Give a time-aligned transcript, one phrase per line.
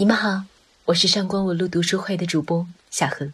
[0.00, 0.44] 你们好，
[0.84, 3.32] 我是上官文露读书会的主播夏荷。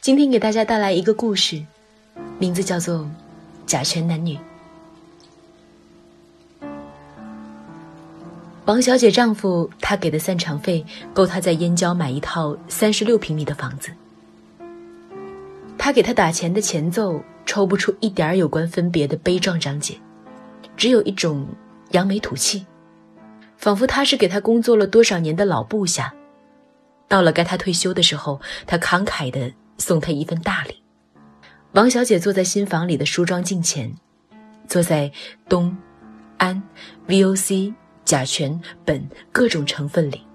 [0.00, 1.64] 今天给大家带来一个故事，
[2.40, 2.98] 名字叫做
[3.66, 4.36] 《甲醛男女》。
[8.64, 10.84] 王小姐丈夫她给的散场费
[11.14, 13.92] 够她在燕郊买一套三十六平米的房子。
[15.78, 19.94] 他给她打钱的前奏抽不出一点有关分别的悲壮章节，
[20.76, 21.46] 只有一种
[21.92, 22.66] 扬眉吐气。
[23.60, 26.14] 仿佛他是给他工作了多少年的老部下，
[27.06, 30.82] 到了该他退休的时候，他慷慨地送他一份大礼。
[31.72, 33.94] 王小姐坐在新房里的梳妆镜前，
[34.66, 35.12] 坐在
[35.46, 35.76] 东、
[36.38, 36.60] 安、
[37.06, 40.26] VOC、甲醛、苯各种成分里，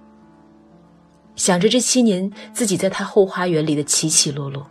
[1.36, 4.70] 想着这七年自己在他后花园里的起起落落。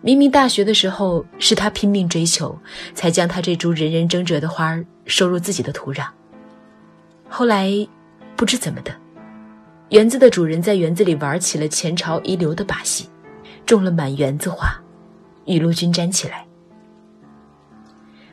[0.00, 2.58] 明明大学的时候是他拼命追求，
[2.94, 6.06] 才将他这株人人争折的花儿收入自己的土壤。
[7.34, 7.70] 后来，
[8.36, 8.94] 不知怎么的，
[9.88, 13.08] 园子的主人在园子里玩起了前朝遗留的把戏，
[13.64, 14.78] 种了满园子花，
[15.46, 16.46] 雨露均沾起来，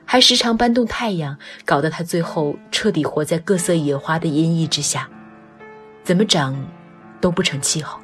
[0.04, 5.10] 还时常搬动太阳，搞得他最后彻底活在各色野花的阴翳之下，
[6.04, 6.54] 怎么长
[7.22, 7.98] 都不成气候。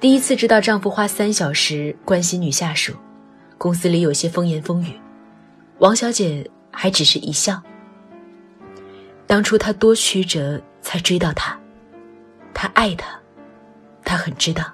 [0.00, 2.92] 第一次知道丈夫花三小时关心女下属，
[3.56, 4.98] 公司里有些风言风语，
[5.78, 7.62] 王小姐还只是一笑。
[9.34, 11.58] 当初他多曲折才追到她，
[12.54, 13.08] 他爱她，
[14.04, 14.72] 他很知道。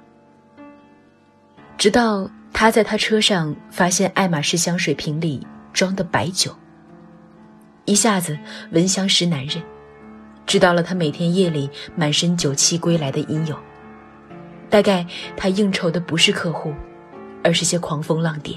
[1.78, 6.54] 直到他在他车上发现爱马仕香水瓶里装的白酒，
[7.86, 8.38] 一下子
[8.70, 9.62] 闻香识男人，
[10.44, 13.58] 知道了他每天夜里满身酒气归来的因由。
[14.68, 15.06] 大概
[15.38, 16.74] 他应酬的不是客户，
[17.42, 18.54] 而是些狂风浪蝶。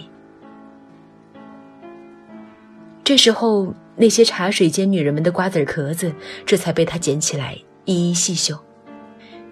[3.06, 3.73] 这时候。
[3.95, 6.11] 那些茶水间女人们的瓜子壳子，
[6.45, 8.58] 这才被他捡起来一一细嗅，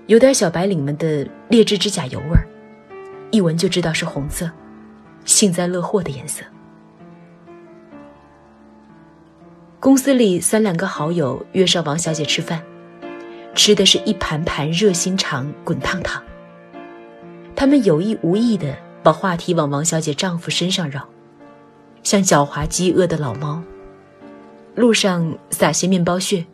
[0.07, 2.47] 有点小白领们的劣质指甲油味儿，
[3.29, 4.49] 一闻就知道是红色，
[5.25, 6.43] 幸灾乐祸的颜色。
[9.79, 12.63] 公司里三两个好友约上王小姐吃饭，
[13.53, 16.21] 吃的是一盘盘热心肠滚烫烫。
[17.55, 21.07] 他们有意无意的把话题往王小姐丈夫身上绕，
[22.01, 23.61] 像狡猾饥饿的老猫。
[24.75, 26.45] 路上撒些面包屑，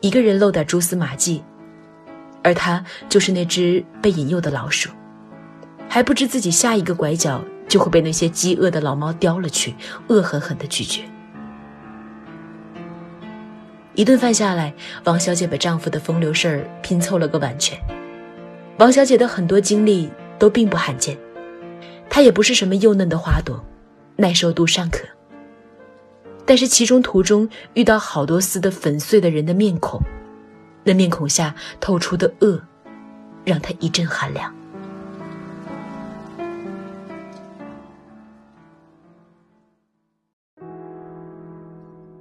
[0.00, 1.42] 一个人露点蛛丝马迹，
[2.42, 4.88] 而他就是那只被引诱的老鼠，
[5.88, 9.74] 还不知自己下一个拐角就会被那些饥饿的老猫叼了去，
[10.08, 11.02] 恶狠狠地拒绝。
[13.94, 14.72] 一顿饭下来，
[15.04, 17.78] 王小姐把丈夫的风流事儿拼凑了个完全。
[18.78, 20.08] 王小姐的很多经历
[20.38, 21.18] 都并不罕见，
[22.08, 23.62] 她也不是什么幼嫩的花朵，
[24.16, 25.00] 耐受度尚可。
[26.48, 30.00] 但是其中途中遇到好多撕得粉碎的人的面孔，
[30.82, 32.58] 那面孔下透出的恶，
[33.44, 34.50] 让他一阵寒凉。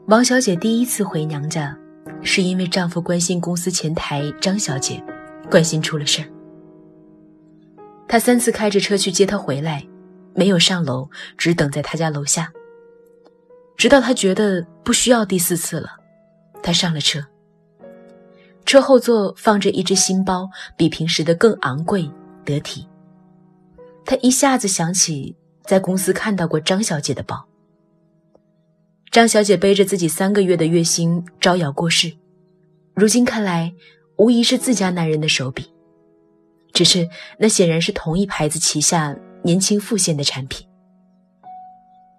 [0.07, 1.73] 王小姐第一次回娘家，
[2.21, 5.01] 是因为丈夫关心公司前台张小姐，
[5.49, 6.27] 关心出了事儿。
[8.09, 9.87] 他三次开着车去接她回来，
[10.35, 12.51] 没有上楼，只等在她家楼下。
[13.77, 15.89] 直到他觉得不需要第四次了，
[16.63, 17.23] 他上了车。
[18.65, 22.09] 车后座放着一只新包，比平时的更昂贵
[22.43, 22.85] 得体。
[24.03, 27.47] 他一下子想起在公司看到过张小姐的包。
[29.11, 32.11] 张小姐背着自己三个月的月薪招摇过市，
[32.93, 33.73] 如今看来，
[34.17, 35.71] 无疑是自家男人的手笔。
[36.73, 37.07] 只是
[37.39, 40.66] 那显然是同一牌子旗下年轻副线的产品。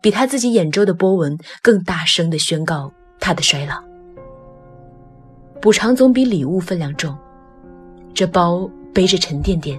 [0.09, 3.75] 比他自己眼周的波纹更大声地宣告他的衰老。
[5.61, 7.15] 补偿总比礼物分量重，
[8.15, 9.79] 这包背着沉甸甸，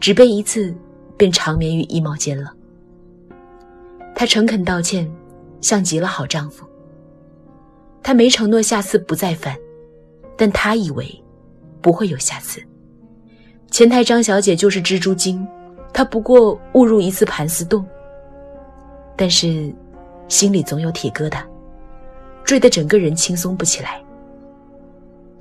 [0.00, 0.74] 只背一次
[1.18, 2.50] 便长眠于衣帽间了。
[4.14, 5.06] 他诚恳道歉，
[5.60, 6.64] 像极了好丈夫。
[8.02, 9.54] 他没承诺下次不再犯，
[10.34, 11.06] 但他以为
[11.82, 12.58] 不会有下次。
[13.70, 15.46] 前台张小姐就是蜘蛛精，
[15.92, 17.84] 她不过误入一次盘丝洞。
[19.22, 19.72] 但是，
[20.26, 21.44] 心里总有铁疙瘩，
[22.42, 24.02] 坠得整个人轻松不起来。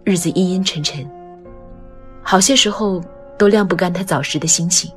[0.04, 1.04] 日子阴阴沉沉，
[2.22, 3.04] 好些时候
[3.40, 4.92] 都晾不干他早时的心情，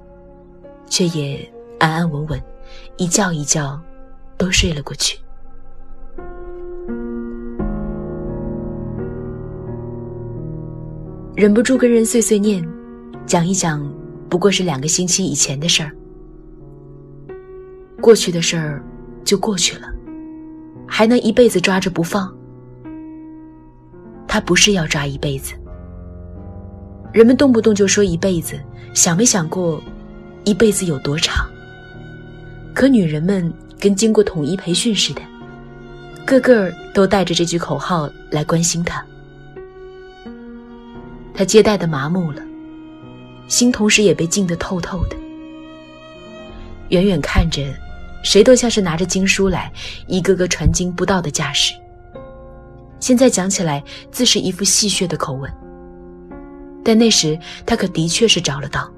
[0.87, 2.39] 却也安安稳稳，
[2.99, 3.81] 一觉一觉，
[4.37, 5.19] 都睡了过去。
[11.35, 12.63] 忍不住跟人碎碎念，
[13.25, 13.83] 讲一讲，
[14.29, 15.91] 不过是两个星期以前的事儿。
[18.05, 18.85] 过去的事儿
[19.25, 19.89] 就过去了，
[20.87, 22.31] 还能一辈子抓着不放？
[24.29, 25.55] 他不是要抓一辈子。
[27.15, 28.61] 人们动不动就说一辈子，
[28.93, 29.83] 想没想过，
[30.45, 31.49] 一辈子有多长？
[32.75, 35.23] 可女人们跟经过统一培训似的，
[36.27, 39.03] 个个都带着这句口号来关心他。
[41.33, 42.43] 他接待的麻木了，
[43.49, 45.17] 心同时也被静得透透的。
[46.91, 47.63] 远远看着，
[48.25, 49.71] 谁都像是拿着经书来，
[50.09, 51.75] 一个个传经布道的架势。
[52.99, 55.49] 现在讲起来，自是一副戏谑的口吻。
[56.83, 58.91] 但那时他可的确是着了道。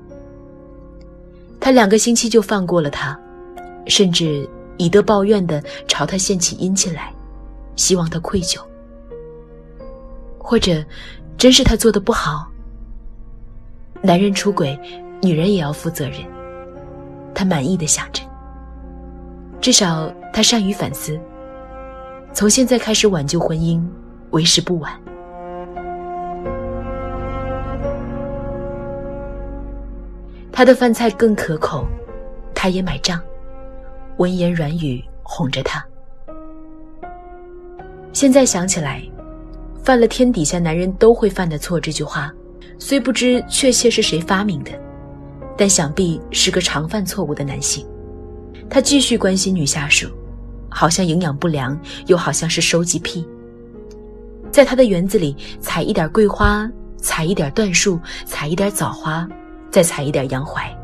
[1.60, 3.18] 他两个星期就放过了他，
[3.88, 7.12] 甚至以德报怨的朝他献起殷勤来，
[7.74, 8.60] 希望他愧疚。
[10.38, 10.84] 或者，
[11.36, 12.46] 真是他做的不好。
[14.02, 14.78] 男人出轨，
[15.20, 16.20] 女人也要负责任。
[17.34, 18.22] 他满意的想着，
[19.60, 21.18] 至少他善于反思。
[22.32, 23.82] 从现在开始挽救婚姻，
[24.30, 24.92] 为时不晚。
[30.52, 31.86] 他的饭菜更可口，
[32.54, 33.20] 他也买账，
[34.18, 35.84] 温言软语哄着他。
[38.12, 39.02] 现在想起来，
[39.82, 42.32] 犯了天底下男人都会犯的错这句话，
[42.78, 44.70] 虽不知确切是谁发明的。
[45.58, 47.86] 但想必是个常犯错误的男性，
[48.68, 50.08] 他继续关心女下属，
[50.68, 53.26] 好像营养不良，又好像是收集癖。
[54.50, 59.28] 在他的园子里采一点桂花，采一点椴树，采一点枣花，
[59.70, 60.74] 再采一点洋槐。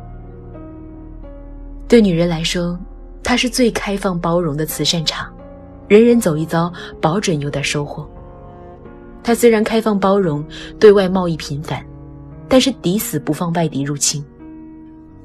[1.89, 2.79] 对女人来说，
[3.23, 5.33] 他是最开放包容的慈善场，
[5.89, 8.09] 人人走一遭，保准有点收获。
[9.23, 10.45] 他虽然开放包容，
[10.81, 11.85] 对外贸易频繁，
[12.49, 14.25] 但是抵死不放外敌入侵。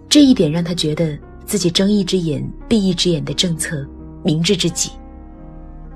[0.08, 1.18] 这一点让他觉得
[1.48, 3.88] 自己睁一只眼闭一只眼的政策
[4.22, 4.92] 明智之极。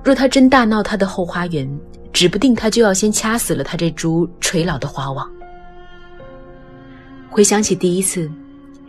[0.02, 1.70] 若他真大闹他的后花园，
[2.14, 5.30] 指不定他就要先掐死了他这株垂老的花网。
[7.30, 8.32] 回想起第一次，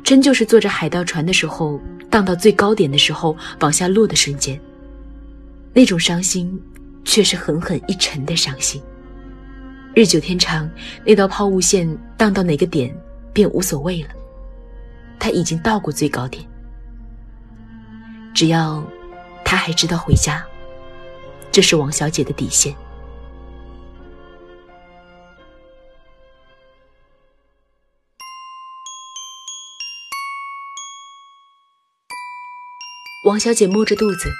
[0.05, 4.59] 真就是坐着海盗船的时候，荡到最高点的时候往下落的瞬间，
[5.75, 6.56] 那种伤心，
[7.05, 8.81] 却是狠狠一沉的伤心。
[9.94, 10.70] 日久天长，
[11.05, 11.87] 那道抛物线
[12.17, 12.94] 荡到哪个点，
[13.32, 14.09] 便无所谓了。
[15.19, 16.44] 他已经到过最高点，
[18.34, 18.82] 只要
[19.44, 20.44] 他还知道回家，
[21.50, 22.75] 这是王小姐的底线。
[33.25, 34.32] 王小姐摸着肚子，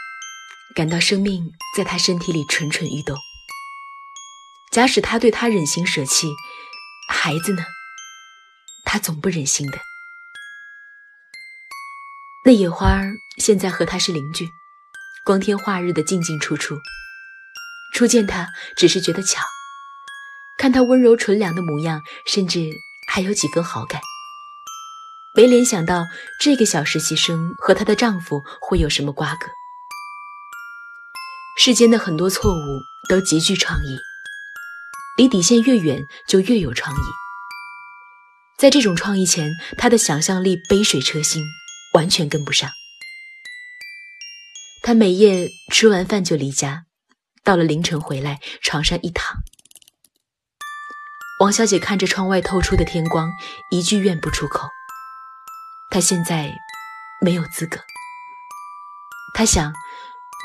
[0.75, 3.17] 感到生命在她身体里蠢蠢欲动。
[4.73, 6.33] 假使她对他忍心舍弃，
[7.09, 7.63] 孩子呢？
[8.85, 9.92] 她总不忍心的。
[12.45, 13.01] 那野花
[13.39, 14.51] 现在和他是邻居，
[15.25, 16.77] 光天化日的进进出出。
[17.95, 19.45] 初见他，只是觉得巧，
[20.59, 22.69] 看他温柔纯良的模样，甚至
[23.07, 24.01] 还有几分好感。
[25.37, 26.05] 没联想到
[26.41, 29.47] 这个小实习生和她的丈夫会有什么瓜葛。
[31.57, 33.97] 世间的很多错误都极具创意，
[35.17, 37.01] 离底线越远就越有创意。
[38.59, 39.49] 在这种创意前，
[39.79, 41.45] 他的想象力杯水车薪。
[41.93, 42.71] 完全跟不上。
[44.83, 46.87] 他每夜吃完饭就离家，
[47.45, 49.39] 到了凌晨回来，床上一躺。
[51.41, 53.31] 王小姐看着窗外透出的天光，
[53.71, 54.69] 一句怨不出口。
[55.91, 56.53] 她现在
[57.21, 57.79] 没有资格。
[59.35, 59.73] 她想，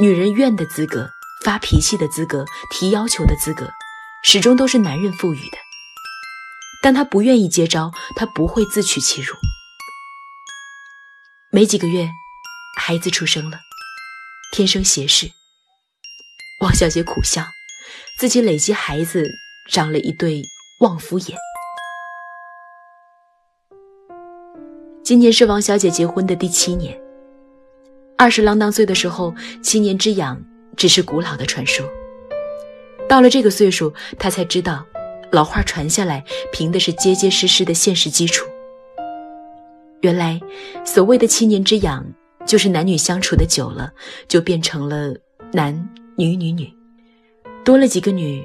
[0.02, 1.10] 女人怨的资格、
[1.44, 3.72] 发脾气的资格、提要求的资格，
[4.24, 5.58] 始终都是男人赋予的。
[6.82, 9.36] 但她不愿意接招，她不会自取其辱。
[11.50, 12.10] 没几个月，
[12.78, 13.58] 孩子出生了，
[14.52, 15.32] 天生斜视。
[16.62, 17.42] 王小姐苦笑，
[18.20, 19.26] 自己累积孩子
[19.72, 20.44] 长了一对
[20.82, 21.38] 旺夫眼。
[25.02, 27.00] 今年是王小姐结婚的第七年。
[28.18, 30.38] 二十郎当岁的时候，七年之痒
[30.76, 31.88] 只是古老的传说。
[33.08, 34.86] 到了这个岁数，她才知道，
[35.32, 38.46] 老话传下来，凭的是结结实实的现实基础。
[40.08, 40.40] 原来，
[40.86, 42.02] 所谓的七年之痒，
[42.46, 43.92] 就是男女相处的久了，
[44.26, 45.14] 就变成了
[45.52, 45.74] 男
[46.16, 46.74] 女女女，
[47.66, 48.42] 多了几个女，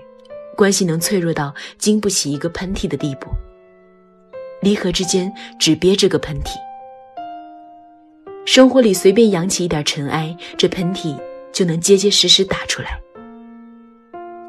[0.57, 3.29] 关系能脆弱到经不起一个喷嚏的地步。
[4.61, 6.57] 离合之间只憋着个喷嚏，
[8.45, 11.17] 生活里随便扬起一点尘埃，这喷嚏
[11.53, 13.01] 就能结结实实打出来。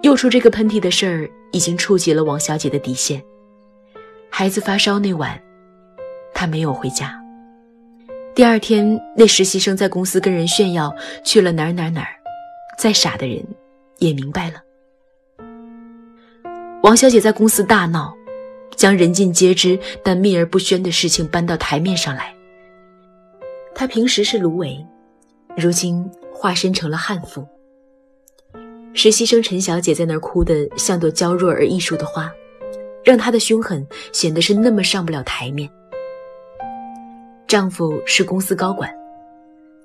[0.02, 3.24] 又出这个喷嚏的事儿，已经触及了王小姐的底线。
[4.32, 5.40] 孩子发烧那晚。
[6.44, 7.18] 他没有回家。
[8.36, 12.10] 第二天，那实习生在公司跟人炫耀去了哪儿哪儿哪儿。
[12.78, 13.42] 再傻的人
[14.00, 14.62] 也明白了。
[16.82, 18.14] 王小姐在公司大闹，
[18.76, 22.36] 将人尽皆知但秘而不宣的事情搬到台面上来。
[23.74, 24.86] 她平时是芦苇，
[25.56, 27.48] 如今化身成了悍妇。
[28.94, 32.30] 实习生陈小姐在那儿哭得像朵娇弱而艺术的花，
[33.02, 35.70] 让她的凶狠显得是那么上不了台面。
[37.54, 38.92] 丈夫是公司高管，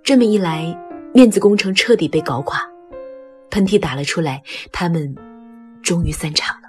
[0.03, 0.75] 这么一来，
[1.13, 2.67] 面子工程彻底被搞垮，
[3.51, 5.15] 喷嚏打了出来，他们
[5.83, 6.69] 终于散场了。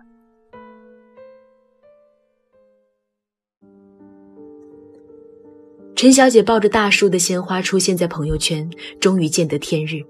[5.95, 10.03] 陈小姐抱着大束的鲜花出现在朋友圈，终于见得天日。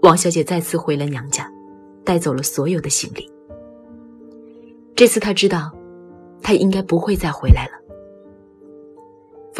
[0.00, 1.46] 王小姐再次回了娘家，
[2.06, 3.30] 带走了所有的行李。
[4.96, 5.70] 这次她知道，
[6.40, 7.79] 她应该不会再回来了。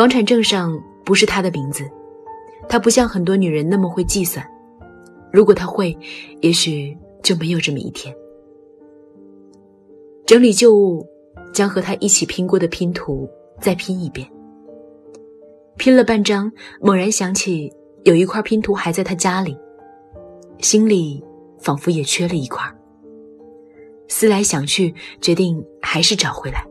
[0.01, 1.85] 房产证上不是她的名字，
[2.71, 4.43] 她不像很多女人那么会计算。
[5.31, 5.95] 如果她会，
[6.41, 8.17] 也许就没有这么一天。
[10.25, 11.07] 整理旧物，
[11.53, 13.29] 将和她一起拼过的拼图
[13.61, 14.27] 再拼一遍。
[15.77, 17.71] 拼了半张，猛然想起
[18.05, 19.55] 有一块拼图还在她家里。
[20.61, 21.23] 心里
[21.59, 22.65] 仿佛也缺了一块。
[24.09, 26.67] 思来想去，决定还是找回来。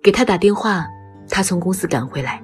[0.00, 0.86] 给他打电话，
[1.30, 2.42] 他从公司赶回来。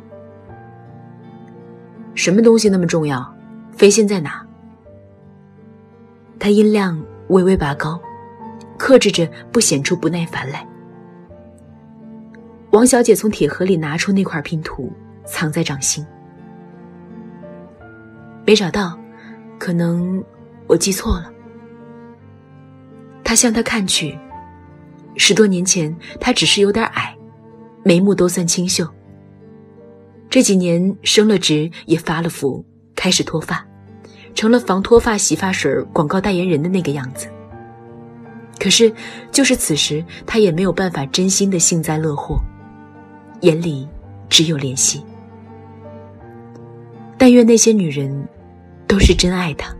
[2.14, 3.34] 什么东西那么重要？
[3.72, 4.46] 飞信在哪？
[6.38, 8.00] 他音量微微拔高，
[8.78, 10.66] 克制着不显出不耐烦来。
[12.70, 14.90] 王小姐从铁盒里拿出那块拼图，
[15.26, 16.06] 藏在掌心。
[18.46, 18.98] 没找到。
[19.58, 20.22] 可能
[20.66, 21.32] 我记错了。
[23.24, 24.18] 他向他看去，
[25.16, 27.16] 十多年前他只是有点矮，
[27.86, 28.84] 眉目都算清秀。
[30.28, 32.64] 这几年升了职，也发了福，
[32.96, 33.64] 开始脱发，
[34.34, 37.28] 成了防脱发洗发水广告代言人的那个样子。
[38.58, 38.92] 可是，
[39.30, 42.40] 就是此时，他也没有办法真心的幸灾乐祸，
[43.42, 43.86] 眼里
[44.28, 45.04] 只有怜惜。
[47.16, 48.26] 但愿那些女人。
[48.88, 49.74] 都是真爱他。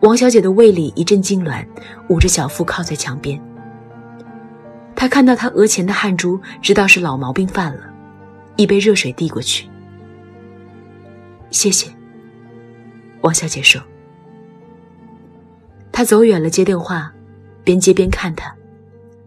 [0.00, 1.64] 王小姐的胃里一阵痉挛，
[2.08, 3.40] 捂着小腹靠在墙边。
[5.00, 7.90] 他看到他额前的汗珠，知道是老毛病犯了，
[8.56, 9.66] 一杯热水递过去。
[11.50, 11.90] 谢谢。
[13.22, 13.82] 王小姐说。
[15.90, 17.10] 他走远了接电话，
[17.64, 18.54] 边接边看他，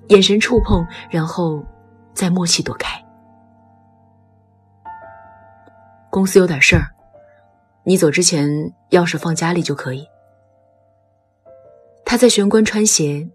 [0.09, 1.65] 眼神触碰，然后
[2.13, 3.03] 再默契躲开。
[6.11, 6.85] 公司有点事儿。
[7.83, 8.47] 你走之前，
[8.91, 10.07] 钥匙放家里就可以。
[12.05, 13.27] 他在玄关穿鞋，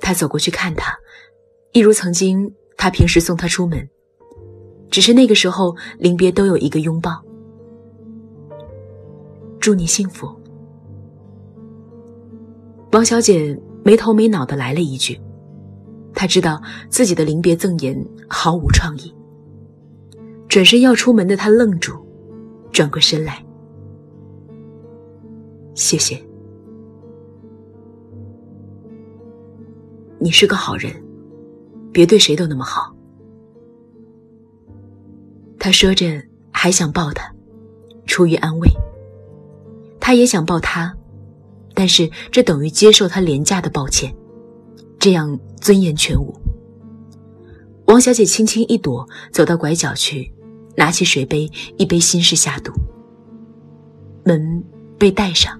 [0.00, 0.96] 他走过去看他，
[1.74, 3.90] 一如曾经，他平时送他出门，
[4.92, 7.20] 只是那个时候临别都有一个拥抱。
[9.58, 10.28] 祝你幸福。
[12.92, 15.20] 王小姐没头没脑的来了一句，
[16.14, 19.12] 她知道自己的临别赠言毫无创意。
[20.48, 21.92] 转身要出门的她愣住，
[22.70, 23.44] 转过身来。
[25.74, 26.24] 谢谢，
[30.20, 30.92] 你是个好人，
[31.94, 32.94] 别对谁都那么好。
[35.58, 37.32] 他说着，还想抱她，
[38.04, 38.68] 出于安慰。
[40.00, 40.94] 他也想抱她，
[41.72, 44.14] 但是这等于接受他廉价的抱歉，
[44.98, 46.34] 这样尊严全无。
[47.86, 50.30] 王小姐轻轻一躲，走到拐角去，
[50.76, 51.48] 拿起水杯，
[51.78, 52.72] 一杯心事下肚。
[54.24, 54.62] 门
[54.98, 55.58] 被带上。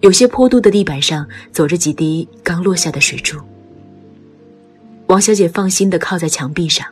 [0.00, 3.38] 有些坡度的地板上，走着几滴刚落下的水珠。
[5.08, 6.86] 王小姐放心的靠在墙壁上。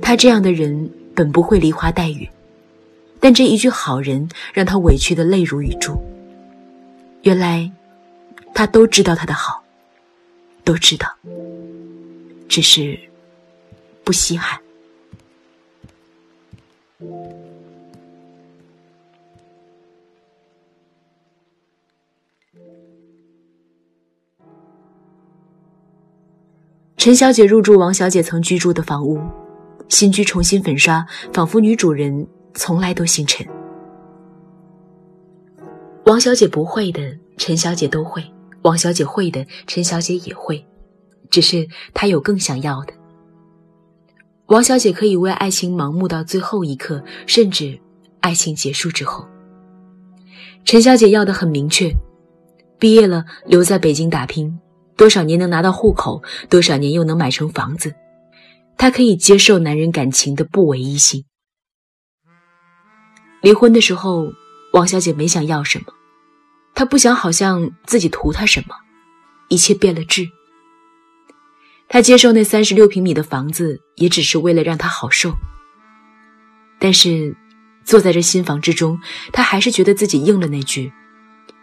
[0.00, 2.28] 她这样的人本不会梨花带雨，
[3.20, 6.00] 但这一句“好人”让她委屈的泪如雨珠。
[7.22, 7.70] 原来，
[8.54, 9.62] 他都知道他的好，
[10.64, 11.12] 都知道，
[12.48, 12.98] 只是
[14.04, 14.58] 不稀罕。
[26.98, 29.20] 陈小姐入住王小姐曾居住的房屋，
[29.88, 33.46] 新居重新粉刷，仿佛女主人从来都姓陈。
[36.06, 37.00] 王小姐不会的，
[37.36, 38.20] 陈小姐都会；
[38.62, 40.66] 王小姐会的，陈小姐也会，
[41.30, 42.92] 只是她有更想要的。
[44.46, 47.78] 王小姐可以为爱情盲目到最后一刻，甚至
[48.18, 49.24] 爱情结束之后。
[50.64, 51.94] 陈小姐要的很明确，
[52.76, 54.58] 毕业了留在北京打拼。
[54.98, 57.94] 多少年能拿到户口，多少年又能买成房子？
[58.76, 61.24] 她可以接受男人感情的不唯一性。
[63.40, 64.32] 离婚的时候，
[64.72, 65.86] 王小姐没想要什么，
[66.74, 68.74] 她不想好像自己图他什么，
[69.48, 70.28] 一切变了质。
[71.88, 75.32] 她接受那三十六平米的房子，也只是为了让他好受。
[76.80, 77.36] 但是，
[77.84, 78.98] 坐在这新房之中，
[79.32, 80.92] 她还是觉得自己应了那句：“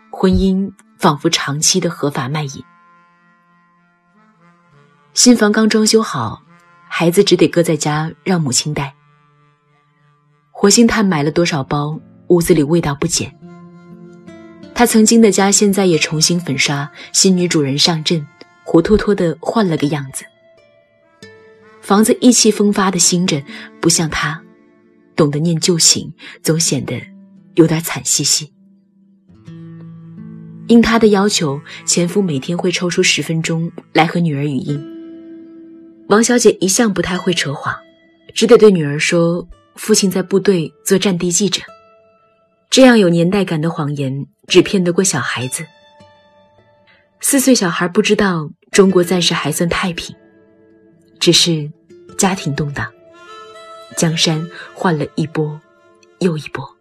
[0.09, 2.63] 婚姻仿佛长期的合法卖淫。”
[5.15, 6.43] 新房刚装修好，
[6.89, 8.93] 孩子只得搁在家让母亲带。
[10.51, 13.33] 活性炭买了多少包，屋子里味道不减。
[14.73, 18.27] 他曾经的家现在也重新粉刷，新女主人上阵，
[18.65, 20.25] 活脱脱的换了个样子。
[21.81, 23.41] 房子意气风发的新着，
[23.79, 24.43] 不像他，
[25.15, 27.01] 懂得念旧情，总显得
[27.53, 28.51] 有点惨兮兮。
[30.67, 34.91] 应他的要求，前夫每天会抽出十分钟来和女儿语音。
[36.07, 37.75] 王小姐一向不太会扯谎，
[38.33, 41.63] 只得对女儿说：“父亲在部队做战地记者。”
[42.69, 45.65] 这样有年代感的谎言，只骗得过小孩子。
[47.21, 50.15] 四岁小孩不知道中国暂时还算太平，
[51.19, 51.71] 只是
[52.17, 52.91] 家庭动荡，
[53.97, 55.59] 江山换了一波
[56.19, 56.74] 又一波。